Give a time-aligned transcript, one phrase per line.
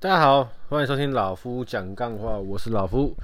[0.00, 3.16] 大家好，欢迎收听老夫讲干话，我是老夫。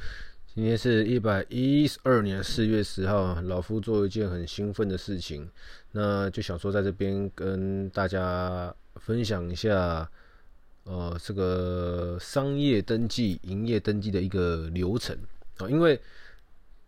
[0.52, 5.49] 今天是一百一十二年四月十号，老夫做一件很兴奋的事情，
[5.92, 10.11] 那就想说在这边跟大家分享一下，
[10.82, 15.16] 呃，这个商业登记、营业登记的一个流程
[15.59, 15.70] 啊。
[15.70, 15.96] 因为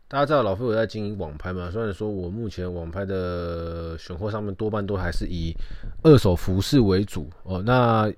[0.09, 5.55] 大家知道老夫有在经营网拍嘛，虽然说我目前网拍的选货上面多半都还是以
[6.03, 8.13] 二手服饰为主哦，那。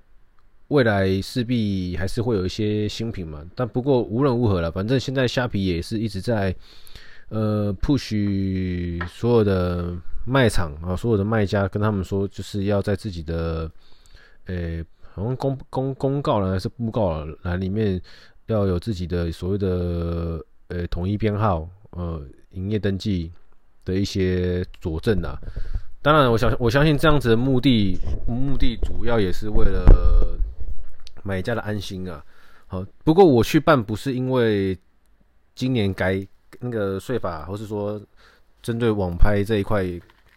[0.69, 6.55] 未来势必还是会有一些新品嘛，但不过无论如何了，反正现在虾皮也是一直在
[7.29, 9.91] 呃 push 所有的
[10.27, 13.69] 卖场啊，所有的卖家跟他们说，就是要在自己的
[14.45, 17.99] 呃、好像公公公告栏还是布告栏里面
[18.45, 23.31] 要有自己的所谓的呃统一编号呃营业登记
[23.83, 25.35] 的一些佐证啊。
[26.03, 30.37] 当然，我相我相信这样子的目的目的主要也是为了。
[31.29, 32.25] 买家的安心啊，
[32.65, 32.83] 好。
[33.03, 34.75] 不过我去办不是因为
[35.53, 36.27] 今年改
[36.59, 38.01] 那个税法，或是说
[38.63, 39.85] 针对网拍这一块，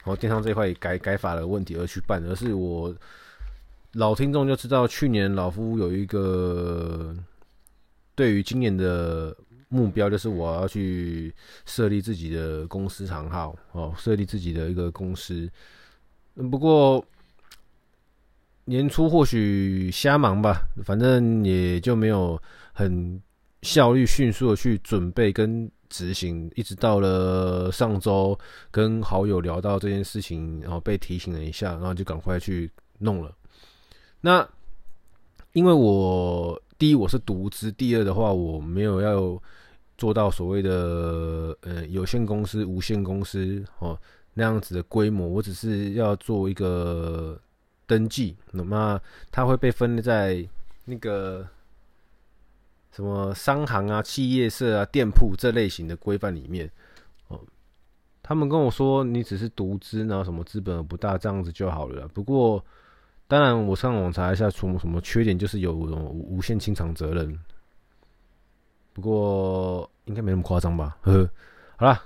[0.05, 2.94] 哦，电商这一块改改法的问题而去办，而是我
[3.94, 7.17] 老听众就知道，去年老夫有一个
[8.14, 9.34] 对于今年的
[9.70, 15.50] 目标，就是我要去设立自己的公司行号，哦，设立自己的一个公司。
[16.50, 17.02] 不过。
[18.64, 22.41] 年初或许瞎忙吧，反正也就没有
[22.72, 23.20] 很
[23.62, 28.38] 效率、迅速的去准备跟执行，一直到了上周
[28.70, 33.34] 跟好友聊到这件事情，然后被提醒了一下，然后就赶快去弄了。
[34.20, 34.48] 那
[35.55, 39.42] 因为我第一我是独资，第二的话我没有要
[39.98, 43.98] 做到所谓的呃有限公司、无限公司哦
[44.34, 47.36] 那样子的规模，我只是要做一个。
[47.86, 50.47] 登记，那么它会被分在
[50.84, 51.47] 那个
[52.91, 56.70] 什么商行啊、企业社啊、店铺这类型的规范里面。
[57.28, 57.41] 哦，
[58.22, 62.07] 他们跟我说，你只是独资，然后什么资本不大，这样子就好了。
[62.08, 62.64] 不过，
[63.27, 67.39] 当然我上网查一下，什么什么缺点，就是有无限清偿责任。
[68.92, 70.96] 不过应该没那么夸张吧？
[71.02, 71.30] 呵呵，
[71.77, 72.02] 好了。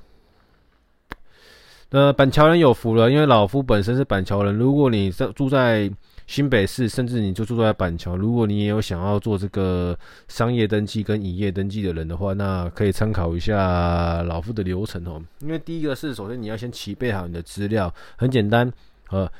[1.91, 4.55] 那，板桥人有福了，因为老夫本身是板桥人。
[4.57, 5.89] 如果你在住在
[6.27, 9.97] 新北市，甚至你就住在板桥，如果你也有想要做这个
[10.27, 15.23] 商业登记跟营业登记的人的话，那可以参考一下老夫的流程哦。
[15.39, 18.71] 因为第一个是，首先你要先齐备好你的资料，很简单，
[19.11, 19.31] 呃，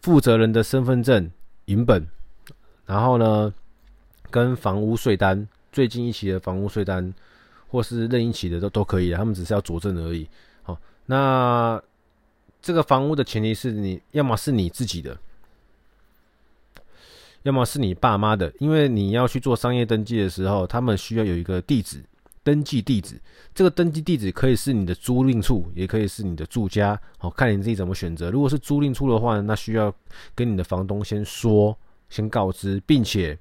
[0.00, 1.30] 负责人的身份证
[1.66, 2.04] 影本，
[2.84, 3.54] 然后呢，
[4.28, 7.14] 跟房屋税单，最近一期的房屋税单，
[7.68, 10.28] 或是任一期的都都可以，他们只是要佐证而已。
[10.64, 10.76] 好，
[11.06, 11.80] 那。
[12.62, 15.18] 这个房屋的前提是你要么是你自己的，
[17.42, 22.00] 要么是你爸妈的，因为你要去做商业登记的时候，他们需要有一个地址，
[22.44, 23.20] 登记地址。
[23.52, 28.30] 这个登记地址可以是你的租赁处，也可以是你的住家，好，看你自己怎么选择。
[28.30, 29.92] 如果是租赁处的话，那需要
[30.32, 31.76] 跟你的房东先说，
[32.10, 33.36] 先告知，并且，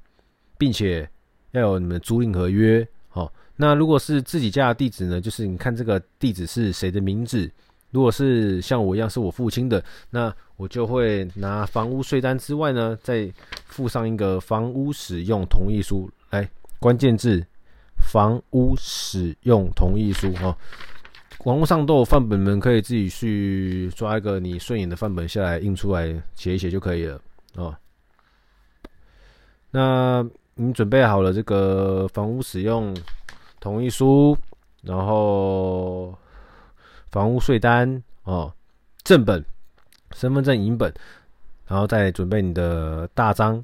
[0.57, 1.07] 并且
[1.51, 2.85] 要有你们租赁合约。
[3.07, 7.49] 好，那如果是自己家的地址呢，就是你看这个地址是谁的名字。
[7.91, 13.29] 如果是像我一样是我父亲的，那我就会拿房屋税单之外呢，再
[13.65, 16.09] 附上一个房屋使用同意书。
[16.29, 17.45] 来，关键字：
[17.97, 20.55] 房屋使用同意书哦。
[21.43, 27.19] 网络上都有范本，们可以自己去抓一个你顺眼的范本下来印出来写一写就可以了
[27.55, 27.75] 哦。
[29.69, 30.25] 那
[30.55, 32.95] 你准备好了这个房屋使用
[33.59, 34.37] 同意书，
[34.81, 36.17] 然后。
[37.11, 38.51] 房屋税单哦，
[39.03, 39.43] 正本、
[40.15, 40.93] 身份证影本，
[41.67, 43.63] 然后再准备你的大章，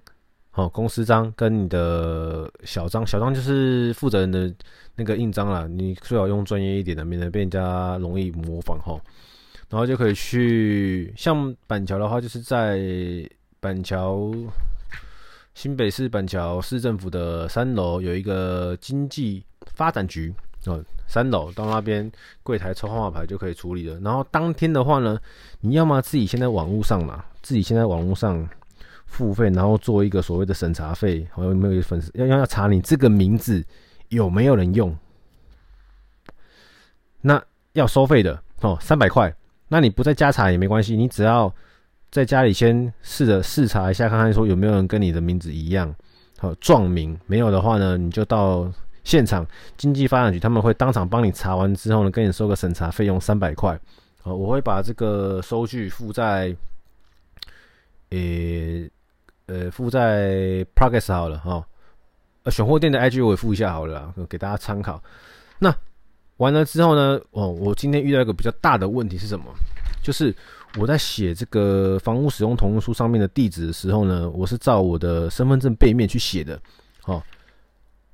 [0.53, 4.53] 哦，公司章跟你的小章，小章就是负责人的
[4.95, 8.99] 那个印章啦，你最好用专业一点的，免得被人家容易模仿哈。
[9.69, 12.79] 然后就可以去，像板桥的话，就是在
[13.59, 14.31] 板桥
[15.53, 19.43] 新北市板桥市政府的三楼有一个经济
[19.73, 20.33] 发展局
[20.67, 20.83] 哦。
[21.09, 22.11] 三楼到那边
[22.43, 23.97] 柜台抽号码牌就可以处理了。
[24.01, 25.17] 然后当天的话呢，
[25.61, 28.45] 你要么自己先在网络上嘛，自己先在网络上
[29.05, 33.65] 付费，然后做一个所谓的审查费，好像没有粉丝要要要查你这个名字
[34.09, 34.93] 有没有人用？
[37.21, 37.41] 那
[37.71, 39.33] 要收费的哦，三百块。
[39.69, 41.49] 那你不在家查也没关系，你只要
[42.11, 45.95] 在家里先试着试查一下，看看说有没有人跟你的名字一样，
[46.37, 47.17] 好撞名。
[47.27, 48.69] 没有的话呢，你就到。
[49.07, 53.79] 现场经济发展局他们会当场帮你查完之后呢，跟你收个审查费用三百块。
[54.21, 56.53] 好，我会把这个收据附在，
[58.09, 58.91] 诶，
[59.45, 61.65] 呃，附在 Progress 好了哈。
[62.43, 65.01] 呃，选货店的 IG 我也附一下好了，给大家参考。
[65.57, 65.73] 那
[66.35, 69.45] 完了之后呢，哦，我今天遇到一个比较大的问题是什么？
[70.03, 70.35] 就是
[70.77, 76.59] 我在写这个房屋使用同意书上面的地址的时候呢，我是照我的身份证背面去写的，
[77.05, 77.23] 哦，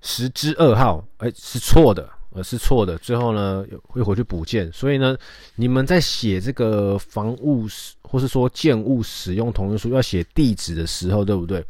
[0.03, 2.07] 十之二号，哎，是错的。
[2.35, 2.97] 呃，是错的。
[2.97, 4.71] 最后呢，会回去补件。
[4.73, 5.15] 所以呢，
[5.53, 7.67] 你们在写这个房屋
[8.01, 11.63] 或是说建物使用同意书要写地址的时候，对不对？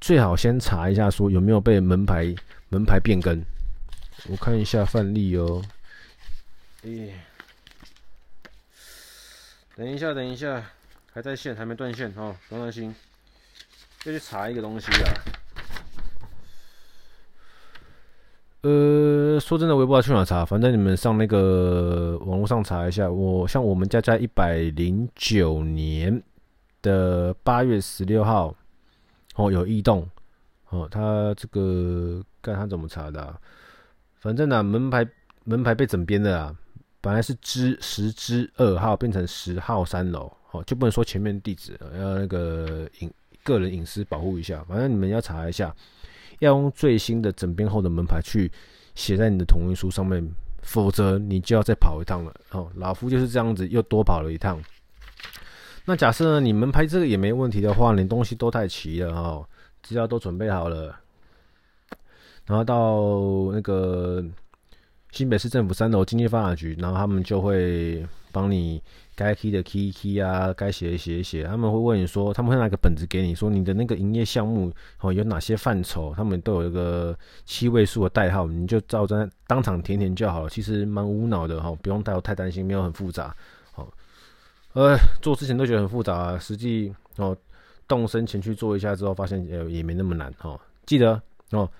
[0.00, 2.34] 最好先查一下，说有没有被门牌
[2.68, 3.40] 门牌变更。
[4.28, 5.62] 我看一下范例哦。
[6.82, 7.14] 诶，
[9.76, 10.68] 等一下，等一下，
[11.12, 12.92] 还在线，还没断线哦，不用担心。
[14.04, 15.41] 要去查一个东西啊。
[18.62, 20.44] 呃，说真的，我也不知道去哪查。
[20.44, 23.10] 反正你们上那个网络上查一下。
[23.10, 26.22] 我像我们家在一百零九年
[26.80, 28.54] 的八月十六号，
[29.34, 30.08] 哦，有异动。
[30.68, 33.34] 哦，他这个看他怎么查的？
[34.20, 35.04] 反正呢，门牌
[35.42, 36.56] 门牌被整编的啊。
[37.00, 43.12] 本来是之十之二号变成十号三楼，哦，就不能说前面地址，要那个隐
[43.42, 44.64] 个人隐私保护一下。
[44.68, 45.74] 反正你们要查一下。
[46.42, 48.50] 要用最新的整编后的门牌去
[48.96, 50.28] 写在你的同意书上面，
[50.62, 52.34] 否则你就要再跑一趟了。
[52.50, 54.60] 哦，老夫就是这样子又多跑了一趟。
[55.84, 59.46] 那假设，你门牌这个也没问题的话，你东西都太齐了哦，
[59.84, 60.96] 资料都准备好了，
[62.46, 64.24] 然后到那个
[65.12, 68.82] 新北市政府三楼经济发展局，然后他们就会帮你。
[69.22, 71.44] 该记的 key key 啊，该写的写一写。
[71.44, 80.50] 他们会问你说，他们会拿个本子给你，说你的那个营业项目哦有哪些范畴，他们都有一个七位数的代号，你就照着当场填填就好了。
[80.50, 83.34] 其实蛮无脑的哈，不用太太担心，没有很复杂。
[83.72, 83.88] 好，
[84.72, 87.36] 呃，做之前都觉得很复杂啊，实际哦
[87.86, 90.58] 动身前去做一下之后，发现也也没那么难哈。
[90.84, 91.20] 记得
[91.50, 91.70] 哦，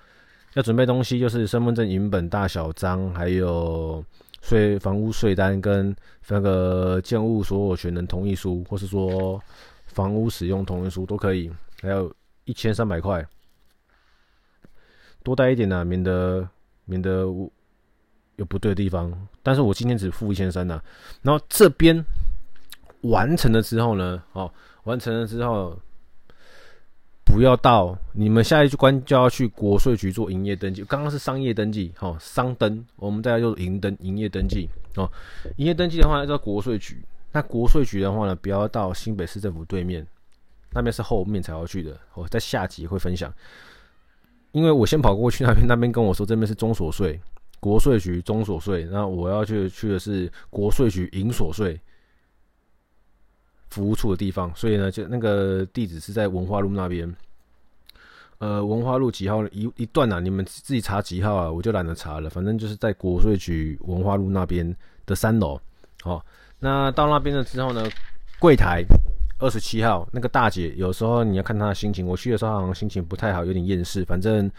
[0.53, 4.03] 要准备东西就是身份证影本大小张，还有。
[4.43, 5.95] 税房屋税单跟
[6.27, 9.41] 那个建物所有权人同意书，或是说
[9.87, 11.49] 房屋使用同意书都可以，
[11.81, 12.13] 还有
[12.43, 13.25] 一千三百块，
[15.23, 16.45] 多带一点呢、啊，免得
[16.83, 17.21] 免得
[18.35, 19.11] 有不对的地方。
[19.41, 20.83] 但是我今天只付一千三呢，
[21.21, 22.03] 然后这边
[23.03, 24.53] 完成了之后呢，哦，
[24.83, 25.79] 完成了之后。
[27.33, 30.83] 不要到你们下一关就要去国税局做营业登记。
[30.83, 35.11] 刚刚是商业登记，好，商登，我们大家就是营登营业登记哦。
[35.57, 40.05] 营业登记的话要到国税局，那国税局的话呢，不要到新北市政府对面，
[40.73, 41.99] 那边是后面才要去的。
[42.13, 43.33] 我在下集会分享，
[44.51, 47.19] 因为我先跑过去那边，那边跟我说这边是中所税，
[47.59, 51.81] 国税局中所税，那我要去去的是国税局营所税。
[53.73, 57.11] 服务处的地方，所以呢，就那个地址是在文化路那边。
[58.37, 60.19] 呃，文化路几号一一段啊？
[60.19, 61.49] 你们自己查几号啊？
[61.49, 64.75] 我就懒得查了，反正就是在国税局文化路那边
[65.07, 65.59] 的三楼。
[66.03, 66.23] 好，
[66.59, 67.83] 那到那边了之后呢，
[68.39, 68.83] 柜台
[69.39, 72.05] 二十七号那个大姐，有时候你要看她的心情。
[72.05, 74.03] 我去的时候好像心情不太好，有点厌世。
[74.05, 74.51] 反正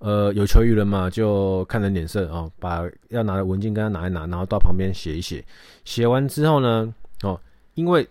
[0.00, 5.44] 呃，有求于人嘛，就看人脸色啊，把要拿的文件跟她拿一拿，然后到旁边写一写。
[5.84, 6.92] 写完之后呢，
[7.22, 7.40] 哦，
[7.74, 8.08] 因为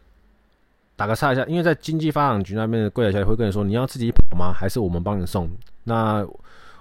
[0.98, 4.52] 打个岔一下，因为在经济发展局那边的柜台小姐会跟你说，你要自己跑吗？
[4.52, 5.50] 还是我们帮你送？
[5.84, 6.28] 那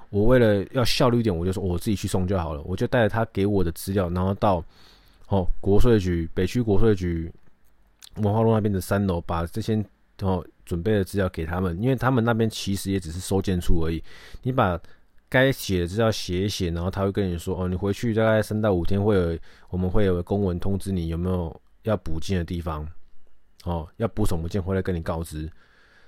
[0.08, 2.62] 我为了要效率一点，我就说我自己去送就好了。
[2.62, 4.64] 我就带着他给我的资料，然后到
[5.28, 7.30] 哦国税局北区国税局
[8.16, 9.84] 文化路那边的三楼，把这些
[10.22, 14.02] 哦准备的资料给他们，因为他们那边其实也只是收件处而已。
[14.42, 14.80] 你把
[15.28, 19.38] 该写的资料写一写，然后他会跟你说哦，你回去大概三到五天会有，
[19.68, 22.88] 我们会有公文通知你有没有要补件的地方。
[23.66, 25.50] 哦，要补什么件回来跟你告知。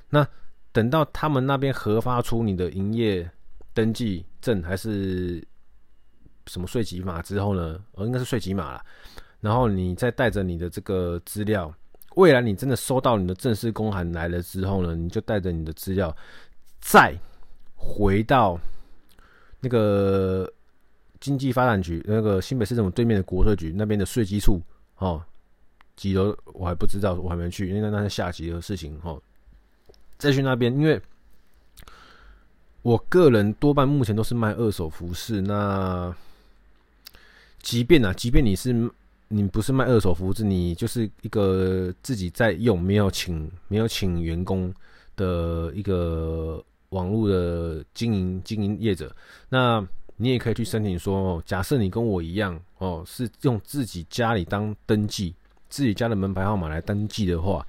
[0.09, 0.27] 那
[0.71, 3.29] 等到他们那边核发出你的营业
[3.75, 5.45] 登记证还是
[6.47, 7.79] 什么税籍码之后呢？
[7.95, 8.85] 哦，应该是税籍码了。
[9.41, 11.75] 然后你再带着你的这个资料，
[12.15, 16.17] 未来你真的收到你的正式公函来了之后呢，你就带着你的资料
[16.81, 17.12] 再
[17.75, 18.57] 回到
[19.61, 20.49] 那个
[21.19, 24.62] 经济发展局，那个新北市政府对面的国税局那边的税基处
[24.99, 25.21] 哦。
[25.99, 29.21] 几楼我还不知道，我还没去，因为那是下级的事情哦。
[30.17, 31.00] 再去那边，因为
[32.83, 35.40] 我个人多半目前都是卖二手服饰。
[35.40, 36.14] 那
[37.61, 38.88] 即便啊，即便你是
[39.26, 44.73] 你不是卖二手服饰，你就是一个自己在用，没有请没有请员工
[45.17, 49.12] 的一个网络的经营经营业者，
[49.49, 49.85] 那
[50.17, 55.35] 你也可以去申请说，假设你跟我一样哦，是用自己家里当登记。
[55.68, 57.66] 自己家的门牌号码来登记的话，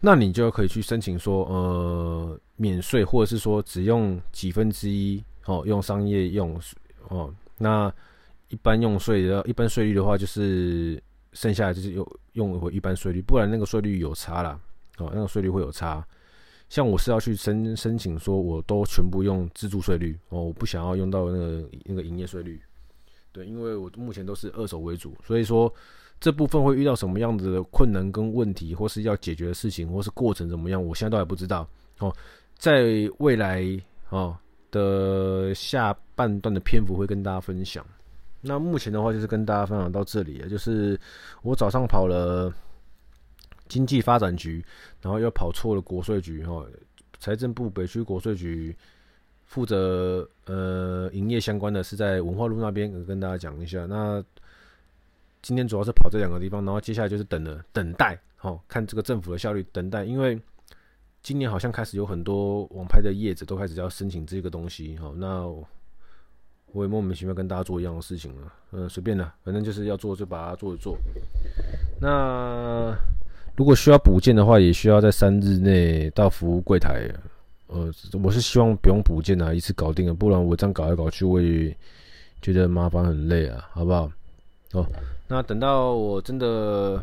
[0.00, 6.60] 那你就可以去申请说，呃，免税，或者是说只用几分之一哦，用商业用
[7.08, 7.92] 哦，那
[8.48, 11.02] 一般用税的，一般税率的话，就是
[11.32, 14.58] 剩下的就是用用回一般税率，不然那个税率有差啦。
[14.98, 16.06] 哦，那个税率会有差。
[16.68, 22.60] 像我是要去申申请，说我都全部用自住税率哦，我不想要用到那个那个营业税率。
[23.32, 25.72] 对，因为我目前都是二手为主，所以说
[26.20, 32.14] 这部分会遇到什么样子的困难跟问题，或是要解决的事情，或是过程怎么样，我现在都还不知道哦。
[32.56, 33.64] 在未来
[34.10, 34.36] 哦
[34.70, 37.84] 的下半段的篇幅会跟大家分享。
[38.40, 40.98] 那目前的话就是跟大家分享到这里，就是
[41.42, 42.52] 我早上跑了。
[43.68, 44.64] 经济发展局，
[45.02, 46.64] 然后又跑错了国税局哈，
[47.20, 48.74] 财政部北区国税局
[49.44, 53.84] 负责呃营业相关的是在文化路那边，跟大家讲一下。
[53.84, 54.24] 那
[55.42, 60.40] 今天主要是跑这两个地方，然后接下来就是等了等待，好看这个政府的效率，等待，因为
[61.22, 65.46] 今年好像开始有很多网拍的业者都开始要申请这个东西，好，那
[66.72, 70.96] 我也莫名其妙跟大家做一样的事情了，嗯，随便的，反正就是要做就把它做一做，
[72.00, 72.94] 那。
[73.56, 77.12] 如果需要补件的话，也需要在三日内到服务柜台。
[77.66, 77.92] 呃，
[78.22, 81.76] 我是希望不用补件啊，一次搞定了，不然我这样搞来搞去，我也
[82.40, 84.08] 觉得麻烦很累啊，好不好？
[84.72, 84.86] 哦，
[85.28, 87.00] 那等到我真的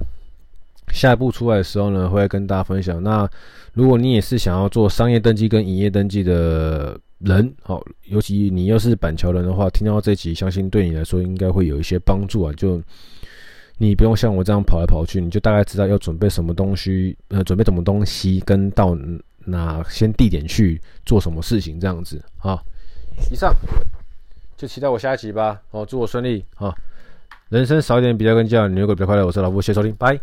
[0.92, 3.02] 下一步出来的时候呢，会跟大家分享。
[3.02, 3.30] 那
[3.74, 12.82] 如果你也是想要做商业登记跟营业登记的人，好，尤其你又是板桥人的话，听到这集，相信对你来说应该会有一些帮助啊，就。
[13.78, 18.98] 你不用像我这样跑来跑去，你就大概知道要准备什么东西，呃，准备什么东西，跟到
[19.44, 22.58] 哪些地点去做什么事情，这样子啊。
[23.30, 23.54] 以上
[24.56, 25.62] 就期待我下一集吧。
[25.72, 26.74] 哦，祝我顺利啊！
[27.50, 30.20] 人生少一点比较跟教，你如果比较快乐，我是老夫，谢谢收听，拜。